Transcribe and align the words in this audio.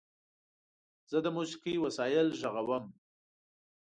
زه 1.09 1.17
د 1.25 1.27
موسیقۍ 1.37 1.75
وسایل 1.81 2.27
غږوم. 2.53 2.85